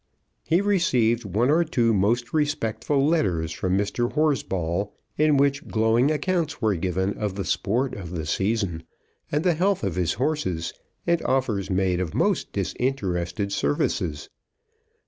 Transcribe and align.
He 0.47 0.61
received 0.61 1.25
one 1.25 1.51
or 1.51 1.63
two 1.63 1.93
most 1.93 2.33
respectful 2.33 3.05
letters 3.05 3.51
from 3.51 3.77
Mr. 3.77 4.11
Horsball, 4.11 4.93
in 5.15 5.37
which 5.37 5.67
glowing 5.67 6.09
accounts 6.09 6.59
were 6.59 6.73
given 6.73 7.13
of 7.19 7.35
the 7.35 7.45
sport 7.45 7.93
of 7.93 8.09
the 8.09 8.25
season, 8.25 8.81
and 9.31 9.43
the 9.43 9.53
health 9.53 9.83
of 9.83 9.93
his 9.97 10.13
horses, 10.13 10.73
and 11.05 11.21
offers 11.21 11.69
made 11.69 11.99
of 11.99 12.15
most 12.15 12.51
disinterested 12.51 13.51
services. 13.53 14.27